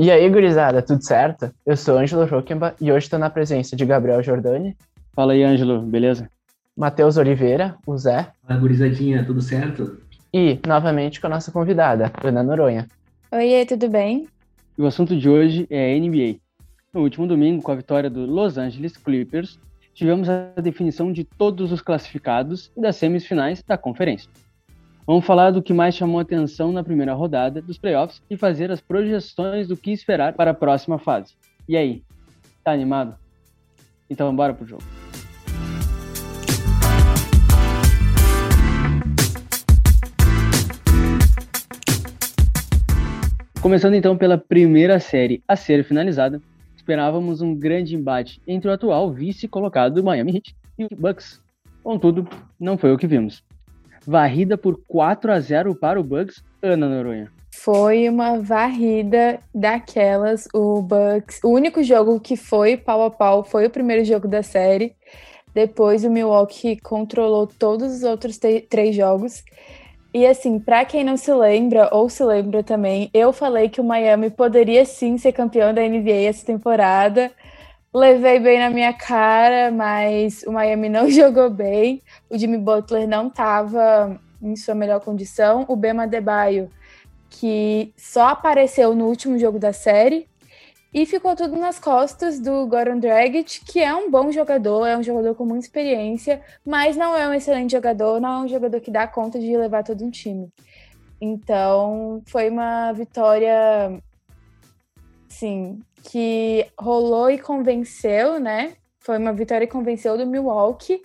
[0.00, 1.52] E aí, gurizada, tudo certo?
[1.66, 4.76] Eu sou Ângelo Joquemba e hoje estou na presença de Gabriel Jordani.
[5.12, 6.30] Fala aí, Ângelo, beleza?
[6.76, 8.30] Matheus Oliveira, o Zé.
[8.46, 10.00] Fala, gurizadinha, tudo certo?
[10.32, 12.86] E, novamente, com a nossa convidada, Ana Noronha.
[13.32, 14.28] Oi, tudo bem?
[14.78, 16.36] E o assunto de hoje é a NBA.
[16.94, 19.58] No último domingo, com a vitória do Los Angeles Clippers,
[19.92, 24.30] tivemos a definição de todos os classificados e das semifinais da conferência.
[25.08, 28.78] Vamos falar do que mais chamou atenção na primeira rodada dos playoffs e fazer as
[28.78, 31.32] projeções do que esperar para a próxima fase.
[31.66, 32.02] E aí,
[32.62, 33.16] tá animado?
[34.10, 34.82] Então bora pro jogo.
[43.62, 46.38] Começando então pela primeira série a ser finalizada,
[46.76, 51.40] esperávamos um grande embate entre o atual vice colocado Miami Heat e o Bucks.
[51.82, 52.28] Contudo,
[52.60, 53.42] não foi o que vimos
[54.08, 57.30] varrida por 4 a 0 para o Bucks, Ana Noronha.
[57.52, 60.48] Foi uma varrida daquelas.
[60.54, 64.42] O Bucks, o único jogo que foi pau a pau foi o primeiro jogo da
[64.42, 64.94] série.
[65.52, 68.38] Depois o Milwaukee controlou todos os outros
[68.70, 69.44] três jogos.
[70.14, 73.84] E assim, para quem não se lembra ou se lembra também, eu falei que o
[73.84, 77.30] Miami poderia sim ser campeão da NBA essa temporada
[77.92, 82.02] levei bem na minha cara, mas o Miami não jogou bem.
[82.30, 85.64] O Jimmy Butler não estava em sua melhor condição.
[85.68, 86.70] O Bema Debaio,
[87.30, 90.28] que só apareceu no último jogo da série.
[90.92, 95.02] E ficou tudo nas costas do Goran Dragic, que é um bom jogador, é um
[95.02, 98.90] jogador com muita experiência, mas não é um excelente jogador, não é um jogador que
[98.90, 100.50] dá conta de levar todo um time.
[101.20, 104.02] Então, foi uma vitória,
[105.28, 108.74] sim, que rolou e convenceu, né?
[108.98, 111.02] Foi uma vitória e convenceu do Milwaukee.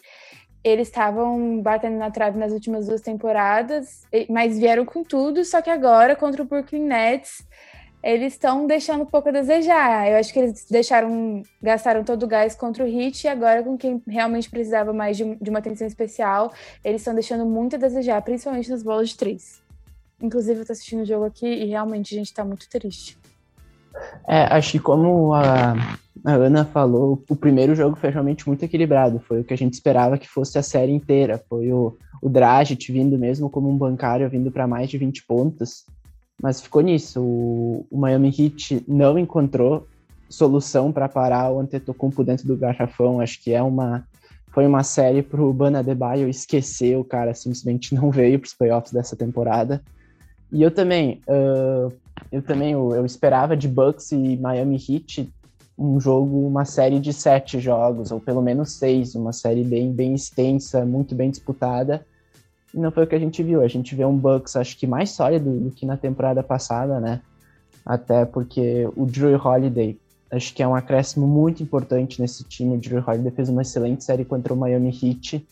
[0.63, 5.69] Eles estavam batendo na trave nas últimas duas temporadas, mas vieram com tudo, só que
[5.69, 7.45] agora, contra o Brooklyn Nets,
[8.03, 10.09] eles estão deixando um pouco a desejar.
[10.09, 13.77] Eu acho que eles deixaram, gastaram todo o gás contra o Heat e agora com
[13.77, 16.51] quem realmente precisava mais de, de uma atenção especial,
[16.83, 19.63] eles estão deixando muito a desejar, principalmente nas bolas de três.
[20.21, 23.17] Inclusive, eu tô assistindo o jogo aqui e realmente a gente tá muito triste.
[24.27, 25.75] É, acho que como a,
[26.25, 29.19] a, Ana falou, o primeiro jogo foi realmente muito equilibrado.
[29.19, 31.41] Foi o que a gente esperava que fosse a série inteira.
[31.49, 35.85] Foi o, o Dragic vindo mesmo como um bancário, vindo para mais de 20 pontos.
[36.41, 37.21] Mas ficou nisso.
[37.21, 39.87] O, o Miami Heat não encontrou
[40.29, 43.19] solução para parar o Antetokounmpo dentro do garrafão.
[43.19, 44.05] Acho que é uma
[44.53, 46.95] foi uma série para o Bana Adebayo esquecer.
[46.95, 49.81] O cara simplesmente não veio para os playoffs dessa temporada.
[50.51, 51.91] E eu também, uh,
[52.31, 55.33] eu também eu, eu, esperava de Bucks e Miami Heat
[55.77, 60.13] um jogo, uma série de sete jogos, ou pelo menos seis, uma série bem, bem
[60.13, 62.05] extensa, muito bem disputada.
[62.73, 63.61] E não foi o que a gente viu.
[63.61, 67.21] A gente vê um Bucks, acho que mais sólido do que na temporada passada, né?
[67.85, 69.97] Até porque o Drew Holiday,
[70.31, 72.75] acho que é um acréscimo muito importante nesse time.
[72.75, 75.45] O Drew Holiday fez uma excelente série contra o Miami Heat.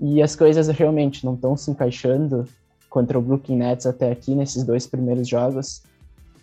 [0.00, 2.46] E as coisas realmente não estão se encaixando
[2.88, 5.82] contra o Brooklyn Nets até aqui nesses dois primeiros jogos,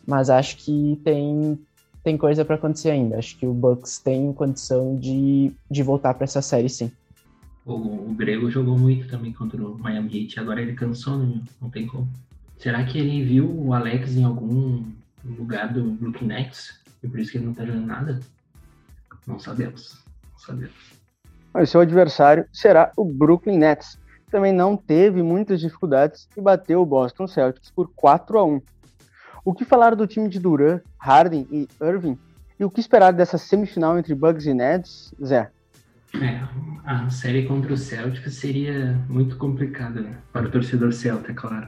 [0.05, 1.59] mas acho que tem
[2.05, 3.17] tem coisa para acontecer ainda.
[3.17, 6.91] Acho que o Bucks tem condição de, de voltar para essa série, sim.
[7.65, 11.41] O, o Grego jogou muito também contra o Miami Heat, agora ele cansou, né?
[11.59, 12.07] não tem como.
[12.59, 14.85] Será que ele viu o Alex em algum
[15.25, 18.19] lugar do Brooklyn Nets e por isso que ele não tá jogando nada?
[19.25, 19.97] Não sabemos.
[20.31, 20.75] Não sabemos.
[21.55, 23.97] O seu adversário será o Brooklyn Nets
[24.29, 28.61] também não teve muitas dificuldades e bateu o Boston Celtics por 4 a 1.
[29.45, 32.17] O que falar do time de Duran, Harden e Irving?
[32.59, 35.51] E o que esperar dessa semifinal entre Bucks e Nets, Zé?
[36.19, 36.41] É,
[36.83, 40.17] a série contra o Celtics seria muito complicada né?
[40.33, 41.67] para o torcedor Celta, é claro.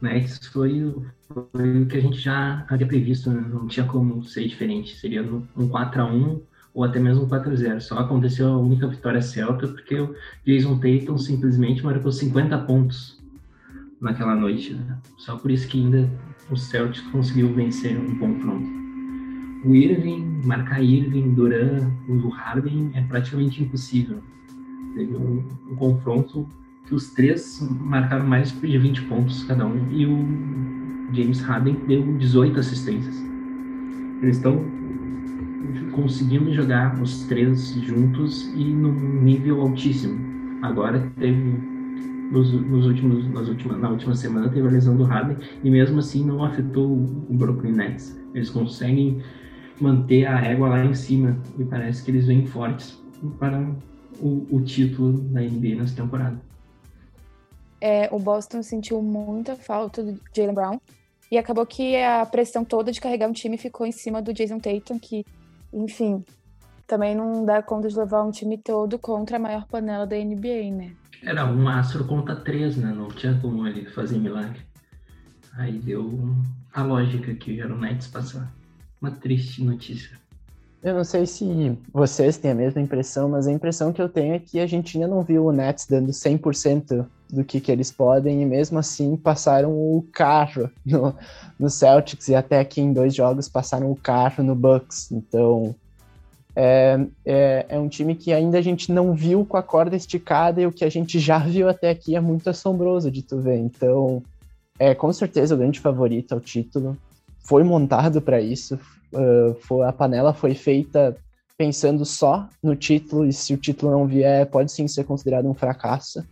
[0.00, 0.94] Nets foi,
[1.26, 3.44] foi, o que a gente já havia previsto, né?
[3.48, 4.96] não tinha como ser diferente.
[4.96, 5.24] Seria
[5.56, 6.40] um 4 a 1
[6.72, 7.80] ou até mesmo 4-0.
[7.80, 10.14] Só aconteceu a única vitória celta porque o
[10.46, 13.20] Jason Tatum simplesmente marcou 50 pontos
[14.00, 14.74] naquela noite.
[14.74, 14.96] Né?
[15.16, 16.08] Só por isso que ainda
[16.50, 18.68] o Celtics conseguiu vencer um confronto.
[19.64, 24.18] O Irving, marcar Irving, Duran, o Harden é praticamente impossível.
[24.94, 26.48] Teve um, um confronto
[26.86, 30.24] que os três marcaram mais de 20 pontos cada um e o
[31.12, 33.16] James Harden deu 18 assistências.
[34.22, 34.64] Eles estão
[35.92, 40.18] conseguimos jogar os três juntos e num nível altíssimo.
[40.62, 41.77] Agora teve
[42.30, 45.98] nos, nos últimos, nas últimas, na última semana teve a lesão do Harden e mesmo
[45.98, 48.18] assim não afetou o Brooklyn Nets.
[48.34, 49.22] Eles conseguem
[49.80, 53.00] manter a régua lá em cima e parece que eles vêm fortes
[53.38, 53.60] para
[54.20, 56.40] o, o título da NBA nessa temporada.
[57.80, 60.80] É, o Boston sentiu muita falta do Jalen Brown
[61.30, 64.58] E acabou que a pressão toda de carregar um time ficou em cima do Jason
[64.58, 65.24] Tatum, que,
[65.72, 66.24] enfim,
[66.88, 70.72] também não dá conta de levar um time todo contra a maior panela da NBA,
[70.72, 70.92] né?
[71.22, 72.92] Era um astro contra três, né?
[72.96, 74.60] Não tinha como ele fazer milagre.
[75.52, 76.34] Aí deu
[76.72, 78.50] a lógica que era o Nets passar.
[79.00, 80.18] Uma triste notícia.
[80.82, 84.34] Eu não sei se vocês têm a mesma impressão, mas a impressão que eu tenho
[84.34, 87.90] é que a gente ainda não viu o Nets dando 100% do que, que eles
[87.90, 91.14] podem, e mesmo assim passaram o carro no,
[91.58, 95.10] no Celtics, e até aqui em dois jogos passaram o carro no Bucks.
[95.10, 95.74] Então,
[96.60, 100.60] é, é, é, um time que ainda a gente não viu com a corda esticada,
[100.60, 103.58] e o que a gente já viu até aqui é muito assombroso de tu ver.
[103.58, 104.22] Então,
[104.78, 106.96] é com certeza o grande favorito ao título.
[107.40, 108.78] Foi montado para isso,
[109.12, 111.16] Uh, foi, a panela foi feita
[111.56, 115.54] pensando só no título, e se o título não vier, pode sim ser considerado um
[115.54, 116.24] fracasso.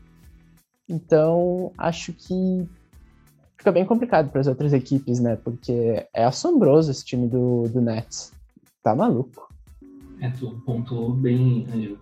[0.89, 2.69] Então, acho que
[3.57, 5.37] fica bem complicado para as outras equipes, né?
[5.37, 8.33] Porque é assombroso esse time do, do Nets.
[8.83, 9.49] Tá maluco.
[10.21, 11.99] É, tu pontuou bem, Angelo.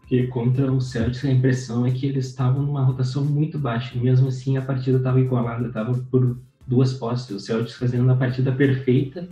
[0.00, 3.98] Porque contra o Celtics a impressão é que eles estavam numa rotação muito baixa.
[3.98, 7.36] Mesmo assim a partida estava igualada, estava por duas postes.
[7.36, 9.28] O Celtics fazendo uma partida perfeita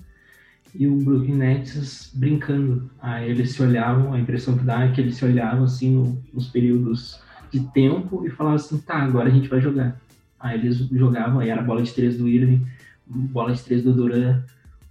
[0.75, 2.90] e o Brooklyn Nets brincando.
[3.00, 6.20] Aí eles se olhavam, a impressão que dá é que eles se olhavam assim no,
[6.32, 7.20] nos períodos
[7.52, 10.00] de tempo e falavam assim, tá, agora a gente vai jogar.
[10.40, 12.66] Aí eles jogavam, aí era bola de três do Irving,
[13.06, 14.42] bola de três do Duran,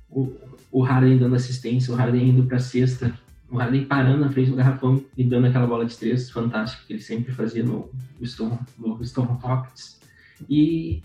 [0.09, 0.31] o,
[0.71, 3.13] o Harden dando assistência, o Harden indo pra cesta,
[3.53, 6.93] o Harden parando na frente do garrafão e dando aquela bola de três fantástica que
[6.93, 7.87] ele sempre fazia no,
[8.23, 10.01] Stone, no Stone Rockets.
[10.49, 11.03] E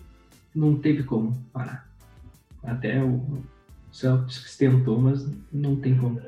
[0.55, 1.87] não teve como parar.
[2.65, 3.43] Até o,
[3.93, 6.21] Celtics tentou, mas não tem como.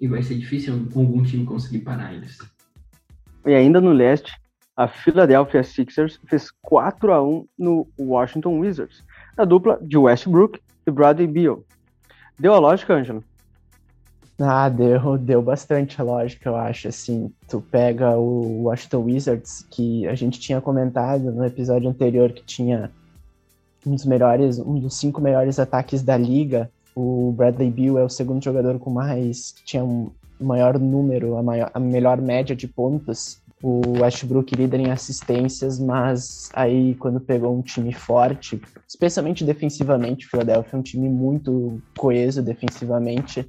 [0.00, 2.38] E vai ser difícil algum time conseguir parar eles.
[3.46, 4.32] E ainda no leste,
[4.76, 9.04] a Philadelphia Sixers fez 4 a 1 no Washington Wizards,
[9.36, 11.64] a dupla de Westbrook e Bradley Beal.
[12.38, 13.22] Deu a lógica, Ângelo?
[14.42, 16.88] Ah, deu, deu bastante a lógica, eu acho.
[16.88, 22.42] Assim, tu pega o Washington Wizards, que a gente tinha comentado no episódio anterior que
[22.42, 22.90] tinha
[23.86, 28.08] um dos melhores, um dos cinco melhores ataques da liga, o Bradley Beal é o
[28.08, 30.10] segundo jogador com mais, tinha um
[30.40, 33.40] maior número, a, maior, a melhor média de pontos.
[33.62, 38.58] O Westbrook líder em assistências, mas aí quando pegou um time forte,
[38.88, 43.46] especialmente defensivamente, o Philadelphia é um time muito coeso defensivamente,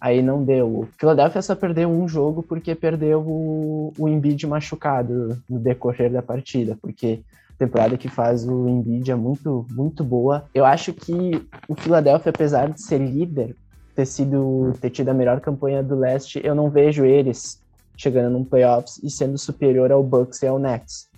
[0.00, 0.66] aí não deu.
[0.66, 6.22] O Philadelphia só perdeu um jogo porque perdeu o, o Embiid machucado no decorrer da
[6.22, 7.20] partida, porque
[7.58, 10.44] temporada que faz o Embiid é muito, muito boa.
[10.54, 13.56] Eu acho que o Philadelphia, apesar de ser líder,
[13.94, 17.60] ter sido ter tido a melhor campanha do leste, eu não vejo eles
[17.96, 21.08] chegando num playoffs e sendo superior ao Bucks e ao Nets.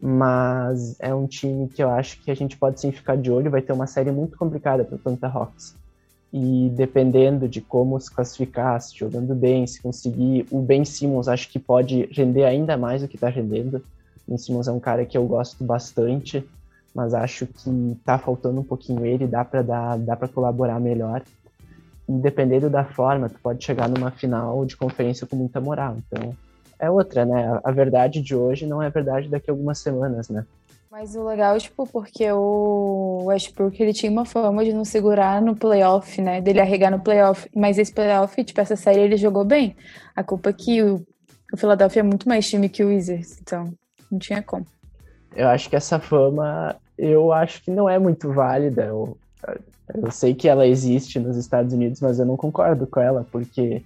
[0.00, 3.50] Mas é um time que eu acho que a gente pode sim ficar de olho,
[3.50, 5.74] vai ter uma série muito complicada para o Atlanta Hawks.
[6.38, 11.48] E dependendo de como se classificar, se jogando bem, se conseguir, o Ben Simmons acho
[11.48, 13.82] que pode render ainda mais do que está rendendo.
[14.28, 16.46] Ben Simmons é um cara que eu gosto bastante,
[16.94, 21.22] mas acho que tá faltando um pouquinho ele, dá para dar, dá para colaborar melhor.
[22.06, 25.96] E dependendo da forma, tu pode chegar numa final de conferência com muita moral.
[26.06, 26.36] Então,
[26.78, 27.58] é outra, né?
[27.64, 30.44] A verdade de hoje não é a verdade daqui a algumas semanas, né?
[30.90, 35.56] Mas o legal, tipo, porque o Westbrook, ele tinha uma fama de não segurar no
[35.56, 36.40] playoff, né?
[36.40, 37.48] Dele arregar no playoff.
[37.54, 39.76] Mas esse playoff, tipo, essa série ele jogou bem.
[40.14, 41.04] A culpa é que o,
[41.52, 43.72] o Philadelphia é muito mais time que o Wizards, então
[44.10, 44.66] não tinha como.
[45.34, 48.84] Eu acho que essa fama, eu acho que não é muito válida.
[48.84, 49.18] Eu,
[49.92, 53.82] eu sei que ela existe nos Estados Unidos, mas eu não concordo com ela, porque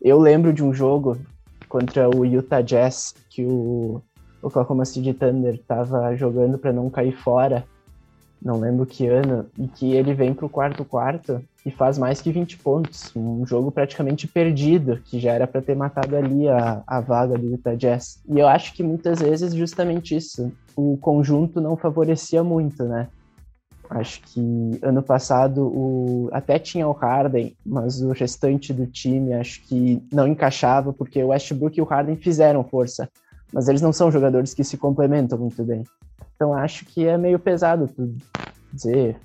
[0.00, 1.18] eu lembro de um jogo
[1.68, 4.00] contra o Utah Jazz que o
[4.46, 7.64] Oklahoma City Thunder estava jogando para não cair fora
[8.44, 12.30] não lembro que ano, e que ele vem pro quarto quarto e faz mais que
[12.30, 13.10] 20 pontos.
[13.16, 17.46] Um jogo praticamente perdido, que já era para ter matado ali a, a vaga do
[17.46, 18.20] Utah Jazz.
[18.28, 20.52] E eu acho que muitas vezes justamente isso.
[20.76, 23.08] O conjunto não favorecia muito, né?
[23.88, 29.62] Acho que ano passado o, até tinha o Harden, mas o restante do time acho
[29.62, 33.08] que não encaixava, porque o Westbrook e o Harden fizeram força,
[33.54, 35.84] mas eles não são jogadores que se complementam muito bem.
[36.34, 38.12] Então acho que é meio pesado tu
[38.72, 39.16] dizer.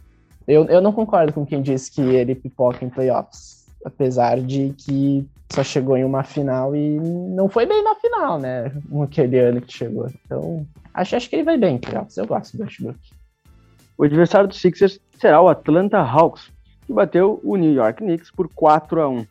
[0.47, 5.27] Eu, eu não concordo com quem diz que ele pipoca em playoffs, apesar de que
[5.51, 8.71] só chegou em uma final e não foi bem na final, né?
[9.03, 10.07] Aquele ano que chegou.
[10.23, 12.15] Então, acho, acho que ele vai bem em playoffs.
[12.15, 12.99] Eu gosto do Westbrook.
[13.97, 16.51] O adversário dos Sixers será o Atlanta Hawks,
[16.85, 19.25] que bateu o New York Knicks por 4 a 1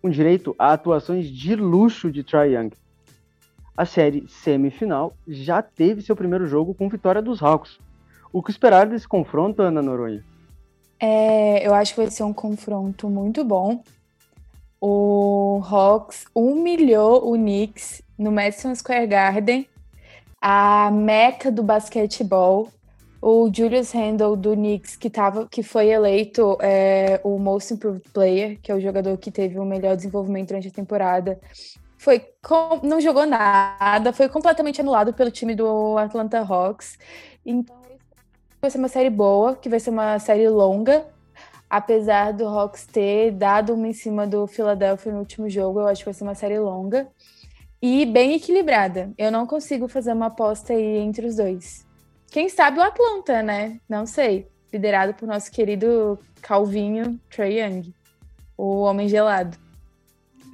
[0.00, 2.70] com direito a atuações de luxo de Trae Young
[3.76, 7.78] a série semifinal já teve seu primeiro jogo com vitória dos Hawks.
[8.32, 10.24] O que esperar desse confronto, Ana Noronha?
[10.98, 13.82] É, eu acho que vai ser um confronto muito bom.
[14.80, 19.68] O Hawks humilhou o Knicks no Madison Square Garden,
[20.40, 22.68] a meca do basquetebol.
[23.20, 28.58] O Julius Randle do Knicks, que, tava, que foi eleito é, o Most Improved Player,
[28.60, 31.40] que é o jogador que teve o melhor desenvolvimento durante a temporada,
[32.04, 36.98] foi com, não jogou nada, foi completamente anulado pelo time do Atlanta Hawks.
[37.46, 37.74] Então,
[38.60, 41.06] vai ser uma série boa, que vai ser uma série longa,
[41.68, 46.02] apesar do Hawks ter dado uma em cima do Philadelphia no último jogo, eu acho
[46.02, 47.08] que vai ser uma série longa
[47.80, 49.10] e bem equilibrada.
[49.16, 51.86] Eu não consigo fazer uma aposta aí entre os dois.
[52.30, 53.80] Quem sabe o Atlanta, né?
[53.88, 54.46] Não sei.
[54.70, 57.94] Liderado por nosso querido Calvinho Trey Young,
[58.58, 59.63] o homem gelado.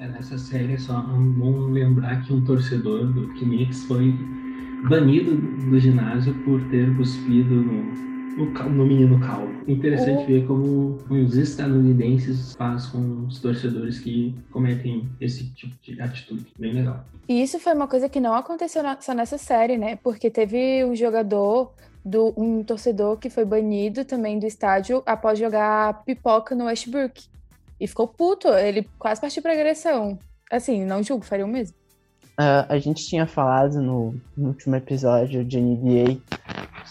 [0.00, 4.14] É, nessa série é só bom lembrar que um torcedor do Knicks foi
[4.88, 7.82] banido do ginásio por ter cuspido no,
[8.38, 9.52] no, no menino calvo.
[9.68, 16.46] Interessante ver como os estadunidenses fazem com os torcedores que cometem esse tipo de atitude.
[16.58, 17.04] Bem legal.
[17.28, 19.96] E isso foi uma coisa que não aconteceu só nessa série, né?
[19.96, 26.02] Porque teve um jogador, do, um torcedor que foi banido também do estádio após jogar
[26.04, 27.28] pipoca no Westbrook.
[27.80, 30.18] E ficou puto, ele quase partiu pra agressão.
[30.50, 31.74] Assim, não julgo, faria o mesmo.
[32.38, 36.18] Uh, a gente tinha falado no, no, último episódio de NBA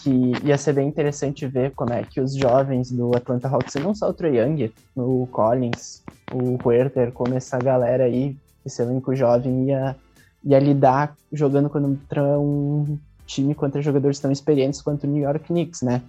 [0.02, 3.80] que ia ser bem interessante ver como é que os jovens do Atlanta Hawks, e
[3.80, 9.14] não só o Trae Young, o Collins, o Huerter, como essa galera aí, esse elenco
[9.14, 9.96] jovem ia,
[10.44, 15.82] ia lidar jogando contra um time contra jogadores tão experientes quanto o New York Knicks,
[15.82, 16.02] né?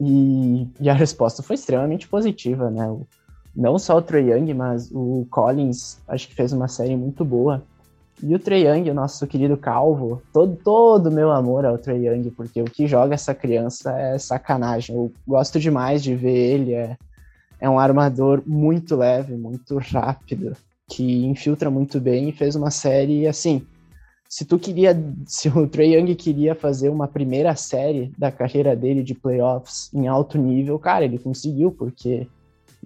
[0.00, 2.88] E, e a resposta foi extremamente positiva, né?
[2.88, 3.06] O,
[3.58, 7.60] não só o Trae Young, mas o Collins, acho que fez uma série muito boa.
[8.22, 12.30] E o Trey Young, o nosso querido calvo, todo, todo meu amor ao Trey Young,
[12.30, 14.94] porque o que joga essa criança é sacanagem.
[14.94, 16.96] Eu gosto demais de ver ele, é,
[17.60, 20.56] é um armador muito leve, muito rápido,
[20.88, 23.66] que infiltra muito bem e fez uma série assim.
[24.28, 24.96] Se tu queria,
[25.26, 30.06] se o Trey Young queria fazer uma primeira série da carreira dele de playoffs em
[30.06, 32.28] alto nível, cara, ele conseguiu, porque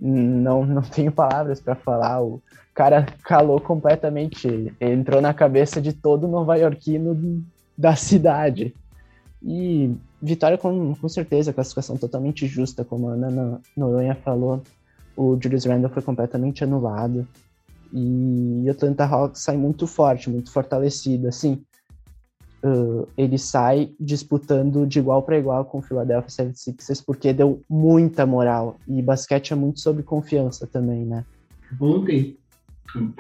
[0.01, 2.23] não, não tenho palavras para falar.
[2.23, 2.43] O,
[2.75, 4.73] cara calou completamente.
[4.81, 7.45] Entrou na cabeça de todo nova-iorquino
[7.77, 8.75] da cidade.
[9.43, 14.63] E vitória com, com certeza, classificação totalmente justa, como a Ana Noronha falou.
[15.17, 17.27] O Julius Randle foi completamente anulado.
[17.93, 21.29] E o Atlanta Hawks sai muito forte, muito fortalecido.
[21.29, 21.63] Assim,
[22.63, 28.25] uh, ele sai disputando de igual para igual com o Philadelphia 76ers porque deu muita
[28.25, 28.79] moral.
[28.87, 31.25] E basquete é muito sobre confiança também, né?
[31.81, 32.37] Ontem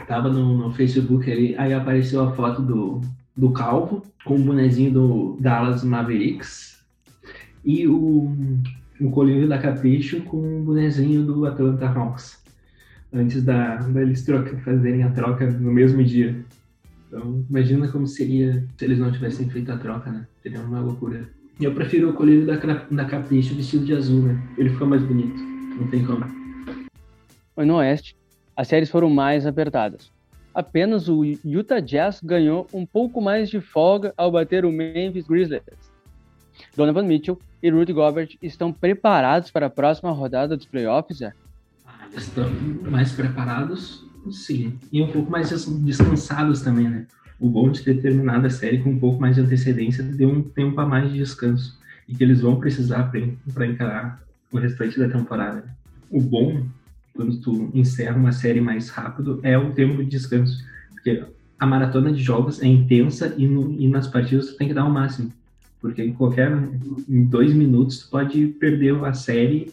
[0.07, 3.01] tava no, no Facebook ali, aí apareceu a foto do,
[3.37, 6.79] do Calvo com o bonezinho do Dallas Mavericks
[7.65, 8.31] e o,
[9.01, 12.43] o colírio da Capricho com o bonezinho do Atlanta Hawks.
[13.13, 16.45] Antes da, da eles troca, fazerem a troca no mesmo dia.
[17.13, 20.27] Então, imagina como seria se eles não tivessem feito a troca, né?
[20.43, 21.29] Seria uma loucura.
[21.61, 24.43] Eu prefiro o colírio da, da Capricho vestido de azul, né?
[24.57, 25.39] Ele fica mais bonito.
[25.79, 26.25] Não tem como.
[27.55, 28.17] No Oeste
[28.57, 30.11] as séries foram mais apertadas.
[30.55, 35.63] Apenas o Utah Jazz ganhou um pouco mais de folga ao bater o Memphis Grizzlies.
[36.75, 41.21] Donovan Mitchell e Rudy Gobert estão preparados para a próxima rodada dos playoffs?
[41.21, 41.33] É?
[41.85, 42.51] Ah, estão
[42.91, 44.79] mais preparados, sim.
[44.93, 45.51] E um pouco mais
[45.81, 47.07] descansados também, né?
[47.41, 50.43] O bom de ter terminado a série com um pouco mais de antecedência deu um
[50.43, 51.79] tempo a mais de descanso.
[52.09, 53.11] E que eles vão precisar
[53.55, 55.65] para encarar o restante da temporada.
[56.11, 56.67] O bom
[57.15, 60.65] quando tu encerra uma série mais rápido, é o tempo de descanso.
[60.91, 61.25] Porque
[61.59, 64.85] a maratona de jogos é intensa e, no, e nas partidas tu tem que dar
[64.85, 65.33] o máximo.
[65.81, 66.51] Porque em qualquer
[67.09, 69.73] em dois minutos tu pode perder a série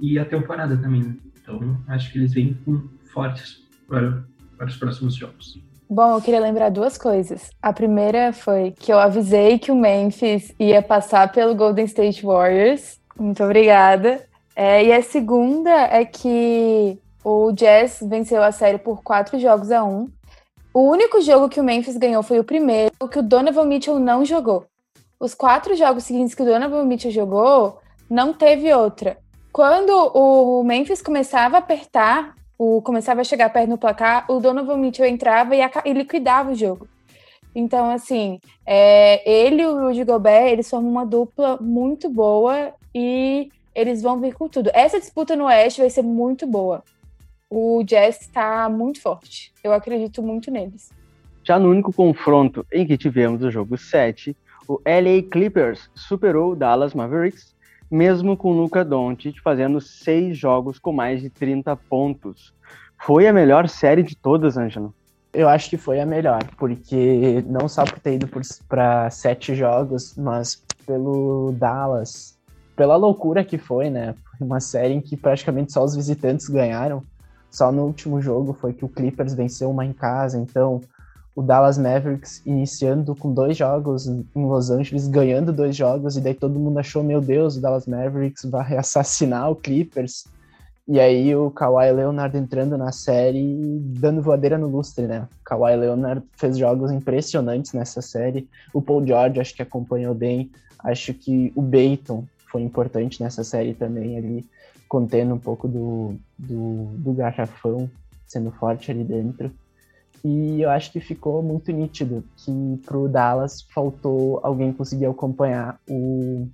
[0.00, 1.02] e a temporada também.
[1.02, 1.16] Né?
[1.42, 4.22] Então acho que eles vêm com fortes para,
[4.56, 5.58] para os próximos jogos.
[5.90, 7.50] Bom, eu queria lembrar duas coisas.
[7.62, 13.00] A primeira foi que eu avisei que o Memphis ia passar pelo Golden State Warriors.
[13.18, 14.22] Muito obrigada.
[14.54, 19.82] É, e a segunda é que o Jazz venceu a série por quatro jogos a
[19.82, 20.10] um.
[20.74, 24.24] O único jogo que o Memphis ganhou foi o primeiro, que o Donovan Mitchell não
[24.24, 24.66] jogou.
[25.18, 27.80] Os quatro jogos seguintes que o Donovan Mitchell jogou,
[28.10, 29.16] não teve outra.
[29.50, 34.76] Quando o Memphis começava a apertar, o, começava a chegar perto no placar, o Donovan
[34.76, 36.88] Mitchell entrava e, a, e liquidava o jogo.
[37.54, 43.48] Então, assim, é, ele e o Rudy Gobert, eles formam uma dupla muito boa e
[43.74, 44.70] eles vão vir com tudo.
[44.74, 46.82] Essa disputa no Oeste vai ser muito boa.
[47.48, 49.52] O Jazz está muito forte.
[49.62, 50.90] Eu acredito muito neles.
[51.44, 54.36] Já no único confronto em que tivemos o jogo 7,
[54.68, 57.56] o LA Clippers superou o Dallas Mavericks
[57.90, 62.52] mesmo com Luca Doncic fazendo seis jogos com mais de 30 pontos.
[63.00, 64.94] Foi a melhor série de todas, Ângelo?
[65.32, 68.28] Eu acho que foi a melhor, porque não só por ter ido
[68.68, 72.38] para sete jogos, mas pelo Dallas,
[72.74, 74.14] pela loucura que foi, né?
[74.40, 77.02] Uma série em que praticamente só os visitantes ganharam.
[77.50, 80.80] Só no último jogo foi que o Clippers venceu uma em casa, então
[81.38, 86.34] o Dallas Mavericks iniciando com dois jogos em Los Angeles, ganhando dois jogos, e daí
[86.34, 90.24] todo mundo achou, meu Deus, o Dallas Mavericks vai assassinar o Clippers.
[90.88, 95.28] E aí o Kawhi Leonard entrando na série dando voadeira no lustre, né?
[95.40, 98.48] O Kawhi Leonard fez jogos impressionantes nessa série.
[98.74, 100.50] O Paul George acho que acompanhou bem.
[100.80, 104.44] Acho que o Bayton foi importante nessa série também ali,
[104.88, 107.88] contendo um pouco do, do, do garrafão,
[108.26, 109.52] sendo forte ali dentro.
[110.24, 116.48] E eu acho que ficou muito nítido que pro Dallas faltou alguém conseguir acompanhar o,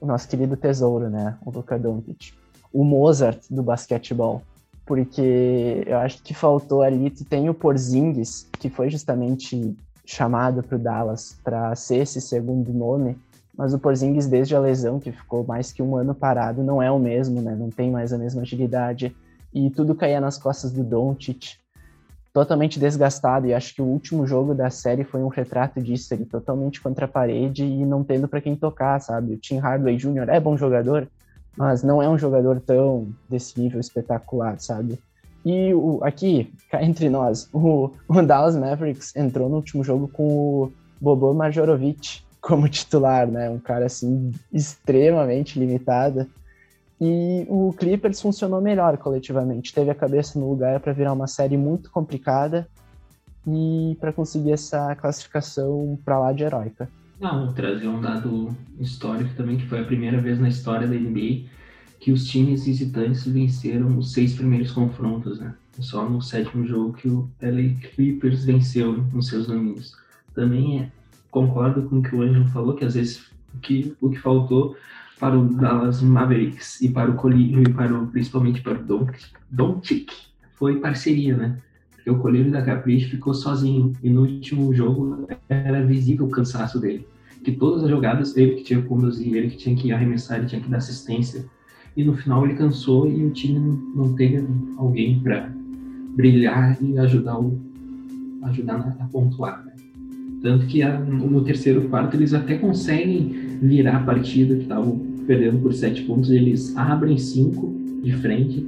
[0.00, 1.36] o nosso querido tesouro, né?
[1.44, 2.32] O Luka Doncic.
[2.72, 4.42] O Mozart do basquetebol.
[4.84, 10.78] Porque eu acho que faltou ali, tu tem o Porzingis, que foi justamente chamado pro
[10.78, 13.16] Dallas para ser esse segundo nome,
[13.56, 16.90] mas o Porzingis desde a lesão, que ficou mais que um ano parado, não é
[16.90, 17.54] o mesmo, né?
[17.54, 19.16] Não tem mais a mesma agilidade
[19.54, 21.56] e tudo caía nas costas do Doncic
[22.34, 26.24] totalmente desgastado, e acho que o último jogo da série foi um retrato disso, ele
[26.24, 29.34] totalmente contra a parede e não tendo para quem tocar, sabe?
[29.34, 30.28] O Tim Hardaway Jr.
[30.28, 31.06] é bom jogador,
[31.56, 34.98] mas não é um jogador tão desse nível espetacular, sabe?
[35.46, 40.26] E o, aqui, cá entre nós, o, o Dallas Mavericks entrou no último jogo com
[40.26, 43.48] o Bobo Majorovic como titular, né?
[43.48, 46.26] Um cara assim extremamente limitado.
[47.00, 51.56] E o Clippers funcionou melhor coletivamente, teve a cabeça no lugar para virar uma série
[51.56, 52.68] muito complicada
[53.46, 56.88] e para conseguir essa classificação para lá de heróica.
[57.20, 61.44] Não, trazer um dado histórico também, que foi a primeira vez na história da NBA
[62.04, 65.54] que os times visitantes venceram os seis primeiros confrontos, né?
[65.80, 69.96] Só no sétimo jogo que o LA Clippers venceu nos seus domínios.
[70.34, 70.92] Também é,
[71.30, 73.24] concordo com o que o Ângelo falou, que às vezes
[73.62, 74.76] que, o que faltou
[75.18, 79.06] para o Dallas Mavericks e para o Colírio e para o, principalmente para o
[79.50, 80.10] Doncic
[80.54, 81.58] foi parceria, né?
[81.94, 86.78] Porque o Colírio da Capricho ficou sozinho e no último jogo era visível o cansaço
[86.78, 87.06] dele.
[87.42, 90.46] Que todas as jogadas ele que tinha que conduzir, ele que tinha que arremessar, ele
[90.46, 91.44] tinha que dar assistência.
[91.96, 93.58] E no final ele cansou e o time
[93.94, 94.44] não teve
[94.76, 95.50] alguém para
[96.16, 97.60] brilhar e ajudar o
[98.42, 99.64] ajudar a pontuar.
[99.64, 99.72] Né?
[100.42, 105.72] Tanto que no terceiro quarto eles até conseguem virar a partida, que estavam perdendo por
[105.72, 107.72] sete pontos, eles abrem cinco
[108.02, 108.64] de frente,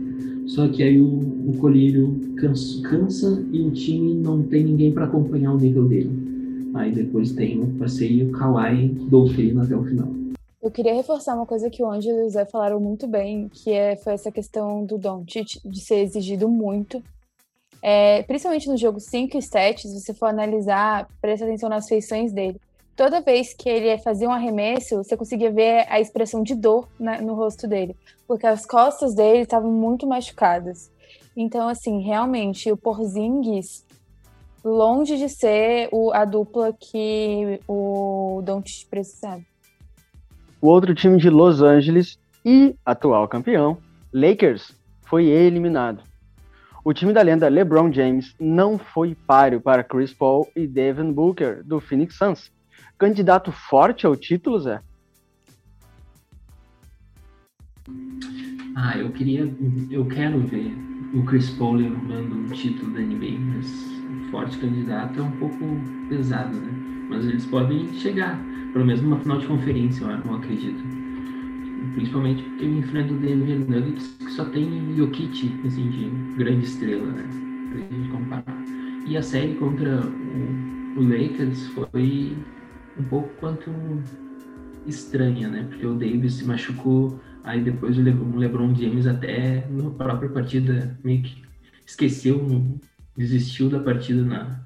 [0.47, 5.05] só que aí o, o Colírio cansa, cansa, e o time não tem ninguém para
[5.05, 6.71] acompanhar o nível dele.
[6.75, 10.09] Aí depois tem o passeio Kawhi doutrina até o final.
[10.63, 13.71] Eu queria reforçar uma coisa que o Ângelo e o Zé falaram muito bem, que
[13.71, 17.03] é, foi essa questão do Doncic de ser exigido muito.
[17.83, 22.33] É, principalmente no jogo 5 e 7, se você for analisar, presta atenção nas feições
[22.33, 22.61] dele
[22.97, 27.21] toda vez que ele fazia um arremesso, você conseguia ver a expressão de dor na,
[27.21, 27.95] no rosto dele,
[28.27, 30.91] porque as costas dele estavam muito machucadas.
[31.37, 33.85] Então, assim, realmente, o Porzingis,
[34.65, 39.43] longe de ser o, a dupla que o Doncic precisava.
[40.61, 43.77] O outro time de Los Angeles e atual campeão,
[44.13, 46.03] Lakers, foi eliminado.
[46.83, 51.63] O time da lenda LeBron James não foi páreo para Chris Paul e Devin Booker,
[51.65, 52.51] do Phoenix Suns,
[52.99, 54.81] candidato forte ao título, Zé?
[58.75, 59.51] Ah, eu queria.
[59.91, 60.75] Eu quero ver
[61.15, 65.59] o Chris Paul levando o título da NBA, mas forte candidato é um pouco
[66.09, 66.73] pesado, né?
[67.09, 68.39] Mas eles podem chegar,
[68.73, 70.83] pelo menos numa final de conferência, eu acredito.
[71.95, 77.25] Principalmente porque enfrenta o Denver Nuggets, que só tem Jokic, assim, de grande estrela, né?
[77.71, 78.65] Pra gente comparar.
[79.07, 82.37] E a série contra o, o Lakers foi
[82.99, 83.71] um pouco quanto
[84.87, 85.67] estranha, né?
[85.69, 91.23] Porque o Davis se machucou, aí depois o LeBron James até na própria partida meio
[91.23, 91.43] que
[91.87, 92.79] esqueceu,
[93.17, 94.61] desistiu da partida na,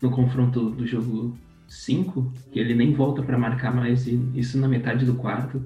[0.00, 1.36] no confronto do jogo
[1.68, 5.62] 5, que ele nem volta para marcar mais isso na metade do quarto.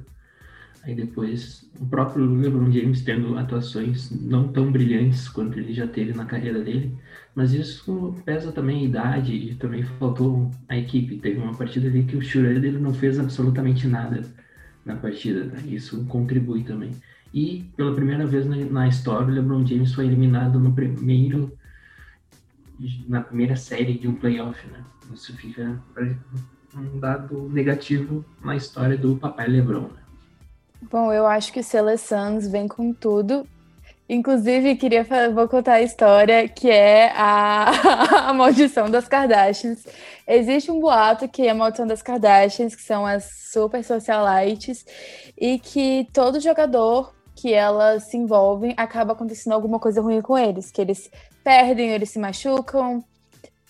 [0.83, 6.13] Aí depois o próprio LeBron James tendo atuações não tão brilhantes quanto ele já teve
[6.13, 6.97] na carreira dele,
[7.35, 11.17] mas isso pesa também a idade e também faltou a equipe.
[11.17, 14.23] Teve uma partida ali que o Schroeder não fez absolutamente nada
[14.85, 15.63] na partida, né?
[15.67, 16.93] isso contribui também.
[17.33, 21.57] E pela primeira vez na, história, o LeBron James foi eliminado no primeiro
[23.07, 24.85] na primeira série de um playoff, né?
[25.15, 25.81] Isso fica
[26.75, 29.83] um dado negativo na história do papai LeBron.
[29.83, 30.03] Né?
[30.91, 33.47] Bom, eu acho que o Seleções vem com tudo.
[34.13, 39.87] Inclusive, queria vou contar a história que é a, a maldição das Kardashians.
[40.29, 44.85] Existe um boato que é a maldição das Kardashians, que são as super socialites,
[45.35, 50.71] e que todo jogador que elas se envolvem acaba acontecendo alguma coisa ruim com eles,
[50.71, 51.11] que eles
[51.43, 53.03] perdem, eles se machucam,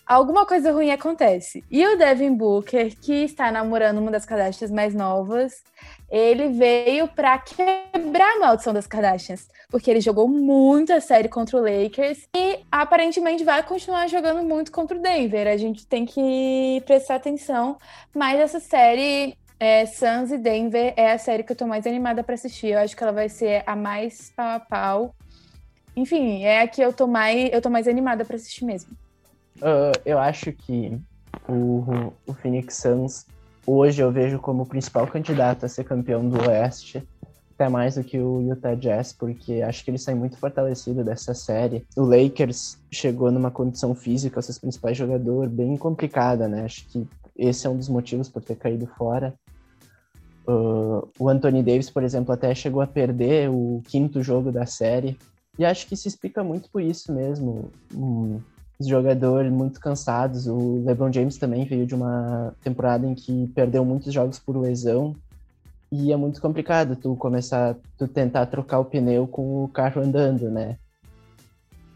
[0.07, 1.65] alguma coisa ruim acontece.
[1.71, 5.63] E o Devin Booker, que está namorando uma das Kardashians mais novas,
[6.11, 11.57] ele veio para quebrar a maldição das Kardashians, porque ele jogou muito a série contra
[11.57, 15.47] o Lakers e aparentemente vai continuar jogando muito contra o Denver.
[15.47, 17.79] A gente tem que prestar atenção,
[18.15, 22.23] mas essa série é, Suns e Denver é a série que eu tô mais animada
[22.25, 22.69] para assistir.
[22.69, 25.15] Eu acho que ela vai ser a mais pau a pau.
[25.95, 28.97] Enfim, é a que eu tô mais, eu tô mais animada para assistir mesmo.
[29.63, 31.01] Uh, eu acho que
[31.49, 33.27] o, o Phoenix Suns
[33.65, 37.07] hoje eu vejo como o principal candidato a ser campeão do Oeste,
[37.55, 41.33] até mais do que o Utah Jazz, porque acho que ele sai muito fortalecido dessa
[41.33, 41.87] série.
[41.97, 46.65] O Lakers chegou numa condição física, seus principais jogadores, bem complicada, né?
[46.65, 49.33] Acho que esse é um dos motivos por ter caído fora.
[50.45, 55.17] Uh, o Anthony Davis, por exemplo, até chegou a perder o quinto jogo da série.
[55.57, 57.71] E acho que se explica muito por isso mesmo.
[57.95, 58.41] Um,
[58.83, 60.47] os jogadores muito cansados.
[60.47, 65.17] O LeBron James também veio de uma temporada em que perdeu muitos jogos por lesão.
[65.91, 70.51] E é muito complicado tu começar, tu tentar trocar o pneu com o carro andando,
[70.51, 70.77] né?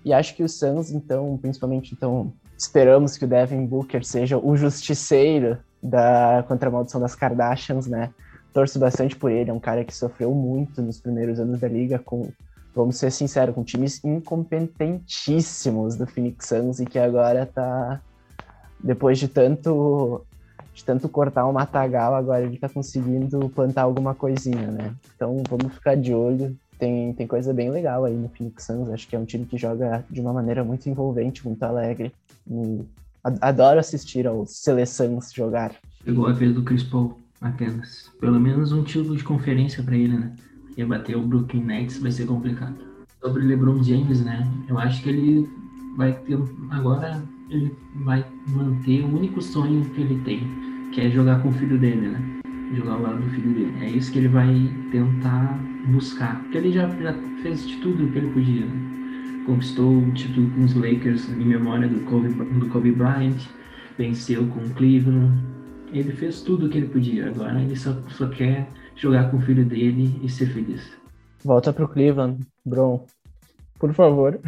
[0.05, 4.57] E acho que o Suns, então, principalmente, então, esperamos que o Devin Booker seja o
[4.57, 8.11] justiceiro da contra a maldição das Kardashians, né?
[8.53, 11.99] Torço bastante por ele, é um cara que sofreu muito nos primeiros anos da liga
[11.99, 12.29] com
[12.77, 18.03] vamos ser sinceros, com times incompetentíssimos do Phoenix Suns e que agora tá
[18.79, 20.21] depois de tanto
[20.75, 24.95] de tanto cortar o matagal, agora ele tá conseguindo plantar alguma coisinha, né?
[25.15, 26.55] Então vamos ficar de olho.
[26.79, 28.91] Tem, tem coisa bem legal aí no Phoenix Suns.
[28.91, 32.12] Acho que é um time que joga de uma maneira muito envolvente, muito alegre.
[32.47, 32.85] E
[33.25, 35.75] adoro assistir aos seleções jogar.
[36.05, 38.12] Chegou a vez do Chris Paul apenas.
[38.21, 40.35] Pelo menos um título de conferência para ele, né?
[40.77, 42.77] Ia bater o Brooklyn Nets vai ser complicado.
[43.23, 44.47] Sobre LeBron James, né?
[44.69, 45.49] Eu acho que ele
[45.97, 46.39] vai ter
[46.71, 50.41] agora ele vai manter o único sonho que ele tem,
[50.93, 52.41] que é jogar com o filho dele, né?
[52.75, 53.75] Jogar ao lado do filho dele.
[53.81, 54.49] É isso que ele vai
[54.91, 58.67] tentar buscar, porque ele já, já fez de tudo que ele podia.
[58.67, 59.45] Né?
[59.47, 63.39] Conquistou o título com os Lakers em memória do Kobe, do Kobe Bryant,
[63.97, 65.41] venceu com o Cleveland.
[65.93, 67.29] Ele fez tudo o que ele podia.
[67.29, 70.83] Agora ele só, só quer jogar com o filho dele e ser feliz.
[71.45, 73.05] Volta pro Cleveland, Bron.
[73.79, 74.41] Por favor.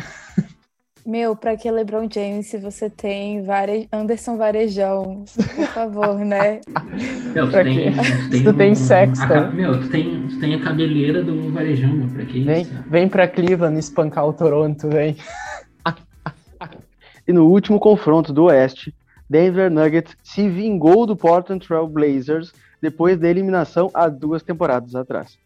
[1.06, 3.88] Meu, pra que LeBron James se você tem vare...
[3.90, 5.24] Anderson Varejão?
[5.34, 6.60] Por favor, né?
[7.32, 9.22] Meu, tu tem, tu tem, tu tem um, sexo.
[9.22, 12.74] A, meu, tu tem, tu tem a cabeleira do Varejão, meu, pra que vem, isso?
[12.90, 15.16] Vem pra Cleveland espancar o Toronto, vem.
[17.26, 18.94] e no último confronto do Oeste,
[19.30, 25.38] Denver Nuggets se vingou do Portland Trail Blazers depois da eliminação há duas temporadas atrás.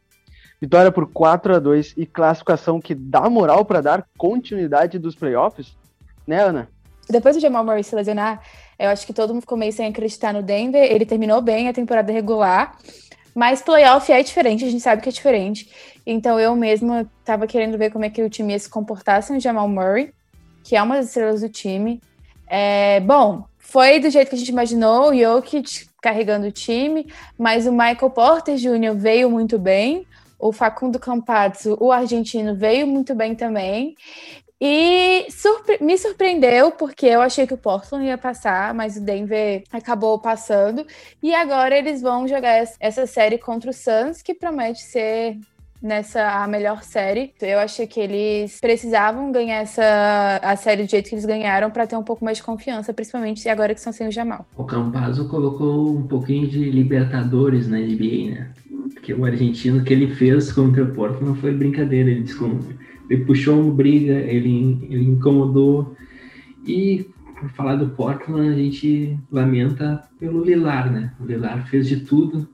[0.60, 5.76] Vitória por 4 a 2 e classificação que dá moral para dar continuidade dos playoffs,
[6.26, 6.68] né, Ana?
[7.10, 8.40] Depois do Jamal Murray se lesionar,
[8.78, 10.82] eu acho que todo mundo ficou meio sem acreditar no Denver.
[10.82, 12.78] Ele terminou bem a temporada regular,
[13.34, 15.68] mas playoff é diferente, a gente sabe que é diferente.
[16.06, 19.36] Então eu mesma estava querendo ver como é que o time ia se comportar sem
[19.36, 20.12] o Jamal Murray,
[20.62, 22.00] que é uma das estrelas do time.
[22.46, 27.66] É, bom, foi do jeito que a gente imaginou, o Jokic carregando o time, mas
[27.66, 28.94] o Michael Porter Jr.
[28.94, 30.06] veio muito bem,
[30.38, 33.96] o Facundo Campazzo, o argentino, veio muito bem também.
[34.60, 39.64] E surpre me surpreendeu, porque eu achei que o Portland ia passar, mas o Denver
[39.72, 40.86] acabou passando.
[41.22, 45.38] E agora eles vão jogar essa série contra o Suns, que promete ser
[45.82, 47.32] nessa a melhor série.
[47.40, 51.86] Eu achei que eles precisavam ganhar essa a série do jeito que eles ganharam para
[51.86, 54.46] ter um pouco mais de confiança, principalmente agora que estão sem o Jamal.
[54.56, 58.50] O Campazzo colocou um pouquinho de Libertadores na NBA, né?
[58.94, 62.24] Porque o argentino que ele fez contra o Porto não foi brincadeira, ele,
[63.10, 65.96] ele puxou uma briga, ele, ele incomodou
[66.64, 67.06] e
[67.42, 71.12] por falar do Portland, a gente lamenta pelo Lilar, né?
[71.18, 72.48] O Lilar fez de tudo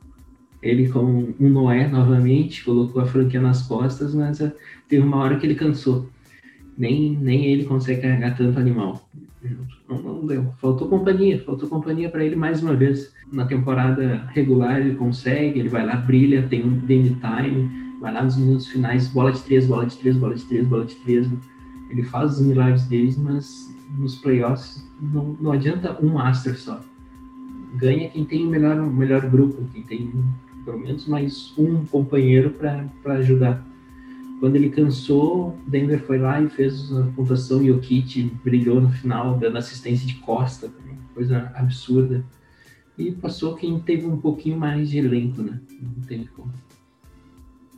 [0.62, 4.52] ele como um Noé novamente, colocou a franquia nas costas, mas eh,
[4.88, 6.08] teve uma hora que ele cansou.
[6.76, 9.08] Nem, nem ele consegue carregar tanto animal.
[9.88, 10.52] Não, não deu.
[10.60, 13.12] Faltou companhia, faltou companhia para ele mais uma vez.
[13.32, 18.22] Na temporada regular ele consegue, ele vai lá, brilha, tem um game time, vai lá
[18.22, 21.28] nos minutos finais, bola de três, bola de três, bola de três, bola de três.
[21.90, 26.80] Ele faz os milagres deles, mas nos playoffs não, não adianta um master só.
[27.76, 30.12] Ganha quem tem o melhor, o melhor grupo, quem tem
[30.68, 33.64] pelo menos mais um companheiro para ajudar.
[34.38, 38.90] Quando ele cansou, Denver foi lá e fez a pontuação e o Kit brilhou no
[38.90, 40.70] final, dando assistência de costa,
[41.14, 42.22] coisa absurda.
[42.98, 45.58] E passou quem teve um pouquinho mais de elenco, né?
[45.80, 46.52] Não teve como.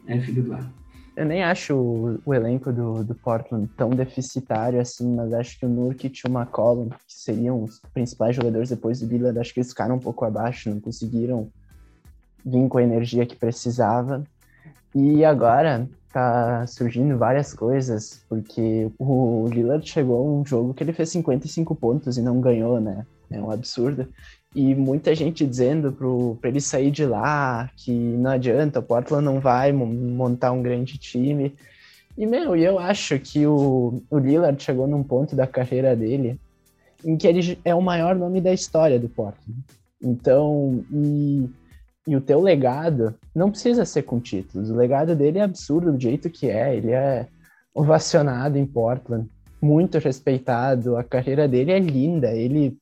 [0.09, 0.59] É filho do.
[1.17, 5.67] Eu nem acho o, o, elenco do, do Portland tão deficitário assim, mas acho que
[5.67, 9.61] o Nurkic e o McCollum, que seriam os principais jogadores depois do Lillard, acho que
[9.61, 11.53] eles ficaram um pouco abaixo, não conseguiram
[12.45, 14.25] vir com a energia que precisava.
[14.95, 20.93] E agora tá surgindo várias coisas, porque o Lillard chegou a um jogo que ele
[20.93, 23.07] fez 55 pontos e não ganhou, né?
[23.31, 24.09] É um absurdo.
[24.55, 25.93] E muita gente dizendo
[26.41, 30.99] para ele sair de lá, que não adianta, o Portland não vai montar um grande
[30.99, 31.55] time.
[32.19, 36.39] E, meu, eu acho que o, o Lillard chegou num ponto da carreira dele
[37.05, 39.59] em que ele é o maior nome da história do Portland.
[40.03, 41.49] Então, e,
[42.07, 44.71] e o teu legado não precisa ser com títulos.
[44.71, 46.75] O legado dele é absurdo do jeito que é.
[46.75, 47.27] Ele é
[47.75, 49.29] ovacionado em Portland,
[49.61, 50.97] muito respeitado.
[50.97, 52.33] A carreira dele é linda.
[52.33, 52.77] Ele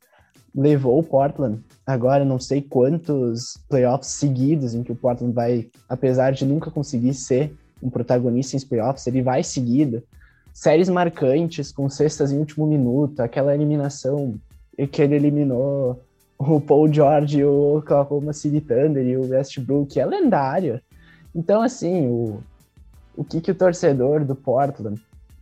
[0.54, 6.32] levou o Portland agora não sei quantos playoffs seguidos em que o Portland vai, apesar
[6.32, 7.50] de nunca conseguir ser
[7.82, 10.02] um protagonista em playoffs, ele vai seguido.
[10.52, 14.34] Séries marcantes com cestas em último minuto, aquela eliminação
[14.92, 15.98] que ele eliminou
[16.38, 20.80] o Paul George, o Oklahoma City Thunder e o Westbrook, é lendário.
[21.34, 22.40] Então, assim, o,
[23.16, 25.00] o que, que o torcedor do Portland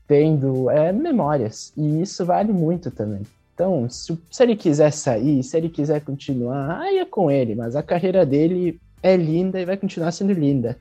[0.09, 3.23] tem do, é memórias, e isso vale muito também.
[3.55, 7.75] Então, se, se, ele quiser sair, se ele quiser continuar, aí é com ele, mas
[7.75, 10.79] a carreira dele é linda e vai continuar sendo linda.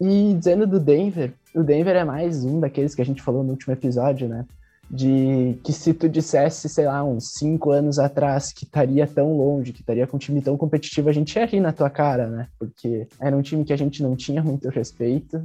[0.00, 3.50] E dizendo do Denver, o Denver é mais um daqueles que a gente falou no
[3.50, 4.46] último episódio, né?
[4.90, 9.72] De que se tu dissesse, sei lá, uns cinco anos atrás que estaria tão longe,
[9.72, 12.48] que estaria com um time tão competitivo, a gente ia rir na tua cara, né?
[12.58, 15.44] Porque era um time que a gente não tinha muito respeito.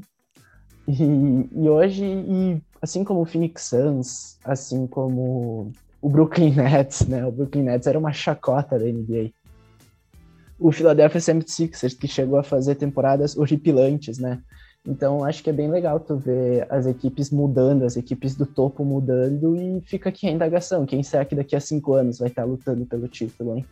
[0.87, 1.03] E,
[1.53, 7.25] e hoje, e assim como o Phoenix Suns, assim como o Brooklyn Nets, né?
[7.25, 9.31] O Brooklyn Nets era uma chacota da NBA.
[10.59, 14.39] O Philadelphia 76ers, que chegou a fazer temporadas horripilantes, né?
[14.85, 18.85] Então, acho que é bem legal tu ver as equipes mudando, as equipes do topo
[18.85, 20.85] mudando e fica aqui a indagação.
[20.85, 23.65] Quem será que daqui a cinco anos vai estar lutando pelo título, hein?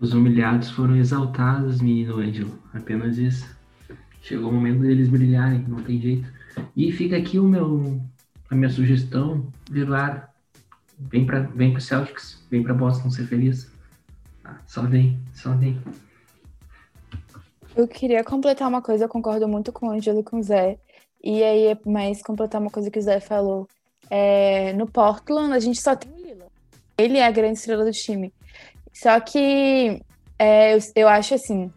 [0.00, 2.56] Os humilhados foram exaltados, menino Ângelo.
[2.72, 3.44] Apenas isso.
[4.22, 6.28] Chegou o momento deles brilharem, não tem jeito.
[6.76, 8.00] E fica aqui o meu,
[8.48, 10.28] a minha sugestão, Vilar,
[10.98, 13.70] Vem para vem pro Celtics, vem para Boston ser feliz.
[14.44, 15.80] Ah, só vem, só vem.
[17.78, 20.76] Eu queria completar uma coisa, eu concordo muito com o Ângelo e com o Zé.
[21.22, 23.68] E aí, mais completar uma coisa que o Zé falou.
[24.10, 26.48] É, no Portland, a gente só tem o Lila.
[26.98, 28.34] Ele é a grande estrela do time.
[28.92, 30.02] Só que
[30.36, 31.72] é, eu, eu acho assim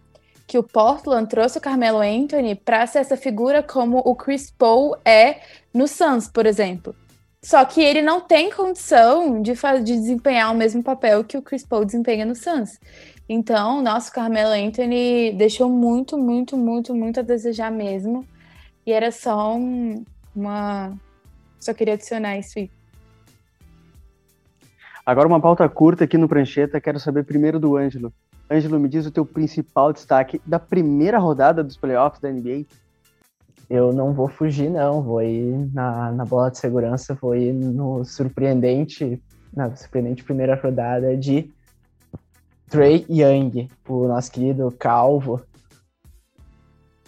[0.47, 4.97] que o Portland trouxe o Carmelo Anthony para ser essa figura como o Chris Paul
[5.05, 5.39] é
[5.71, 6.95] no Suns, por exemplo.
[7.43, 11.63] Só que ele não tem condição de, de desempenhar o mesmo papel que o Chris
[11.63, 12.79] Paul desempenha no Suns.
[13.33, 18.25] Então, o nosso Carmelo Anthony deixou muito, muito, muito, muito a desejar mesmo.
[18.85, 20.03] E era só um,
[20.35, 20.93] uma.
[21.57, 22.69] Só queria adicionar isso aí.
[25.05, 28.13] Agora uma pauta curta aqui no Prancheta, quero saber primeiro do Ângelo.
[28.51, 32.65] Ângelo, me diz o teu principal destaque da primeira rodada dos playoffs da NBA
[33.69, 35.01] eu não vou fugir, não.
[35.01, 39.23] Vou ir na, na bola de segurança, vou ir no surpreendente,
[39.55, 41.49] na surpreendente primeira rodada de
[42.71, 45.41] Trey Young, o nosso querido Calvo.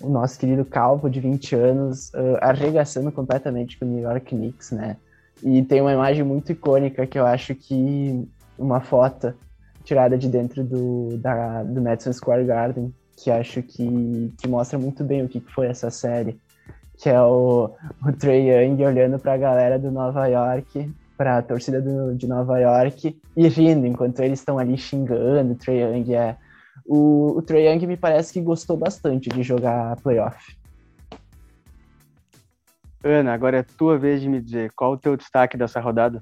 [0.02, 4.72] O nosso querido Calvo de 20 anos, uh, arregaçando completamente com o New York Knicks,
[4.72, 4.98] né?
[5.42, 8.28] E tem uma imagem muito icônica que eu acho que
[8.60, 9.34] uma foto
[9.86, 15.02] tirada de dentro do, da, do Madison Square Garden, que acho que, que mostra muito
[15.04, 16.38] bem o que foi essa série
[16.98, 17.72] que é o,
[18.06, 22.28] o Trey Young olhando para a galera do Nova York, para a torcida do, de
[22.28, 25.54] Nova York e rindo enquanto eles estão ali xingando.
[25.54, 26.38] O Trey Young é.
[26.86, 30.58] O, o Trey Young me parece que gostou bastante de jogar playoff.
[33.04, 36.22] Ana, agora é tua vez de me dizer qual o teu destaque dessa rodada.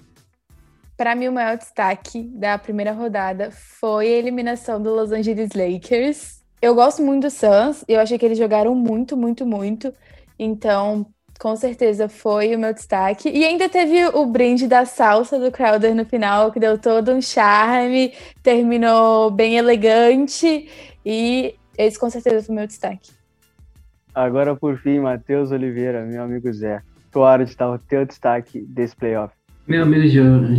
[0.98, 6.44] Para mim, o maior destaque da primeira rodada foi a eliminação do Los Angeles Lakers.
[6.62, 9.92] Eu gosto muito do Suns, eu achei que eles jogaram muito, muito, muito.
[10.38, 11.08] Então,
[11.42, 13.28] com certeza foi o meu destaque.
[13.28, 17.20] E ainda teve o brinde da salsa do Crowder no final, que deu todo um
[17.20, 20.70] charme, terminou bem elegante.
[21.04, 23.10] E esse com certeza foi o meu destaque.
[24.14, 26.84] Agora, por fim, Matheus Oliveira, meu amigo Zé.
[27.12, 29.34] Claro de estar o teu destaque desse playoff.
[29.68, 30.08] Meu amigo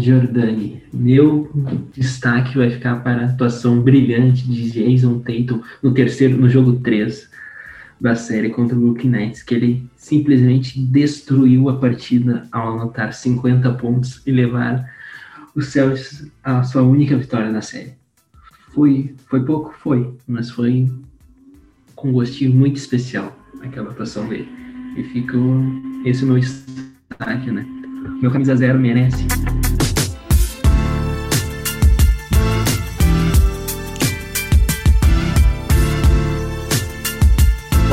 [0.00, 1.48] Jordani, meu
[1.92, 7.30] destaque vai ficar para a atuação brilhante de Jason Tatum no terceiro, no jogo 3
[8.02, 13.72] da série contra o Brooklyn Nets, que ele simplesmente destruiu a partida ao anotar 50
[13.74, 14.92] pontos e levar
[15.54, 17.92] o Celtics à sua única vitória na série.
[18.74, 19.72] Foi, foi pouco?
[19.78, 20.90] Foi, mas foi
[21.94, 24.48] com um gostinho muito especial aquela atuação dele.
[24.96, 25.38] E fica
[26.04, 27.64] esse é o meu destaque, né?
[28.20, 29.24] Meu camisa zero merece.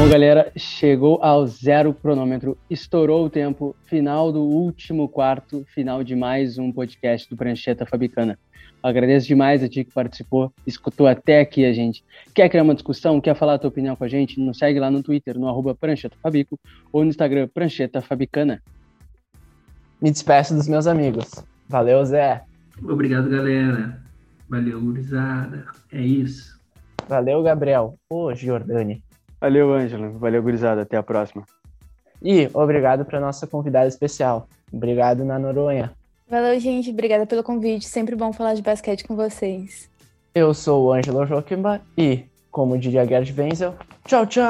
[0.10, 6.58] Galera, chegou ao zero cronômetro, estourou o tempo, final do último quarto, final de mais
[6.58, 8.36] um podcast do Prancheta Fabicana.
[8.82, 12.04] Agradeço demais a ti que participou, escutou até aqui a gente.
[12.34, 14.40] Quer criar uma discussão, quer falar a tua opinião com a gente?
[14.40, 16.60] Nos segue lá no Twitter, no arroba Prancheta Fabico,
[16.92, 18.64] ou no Instagram, Prancheta Fabicana.
[20.02, 21.30] Me despeço dos meus amigos.
[21.68, 22.44] Valeu, Zé.
[22.82, 24.02] Obrigado, galera.
[24.50, 25.68] Valeu, gurizada.
[25.92, 26.60] É isso.
[27.08, 27.94] Valeu, Gabriel.
[28.10, 29.04] Ô, Giordani.
[29.40, 30.10] Valeu, Ângela.
[30.10, 30.82] Valeu, gurizada.
[30.82, 31.44] Até a próxima.
[32.22, 34.48] E obrigado para nossa convidada especial.
[34.72, 35.92] Obrigado na Noronha.
[36.30, 36.92] Valeu, gente.
[36.92, 37.88] Obrigada pelo convite.
[37.88, 39.90] Sempre bom falar de basquete com vocês.
[40.36, 43.74] Eu sou o Ângelo Joaquimba e, como diria Gerd Wenzel,
[44.06, 44.46] tchau, tchau!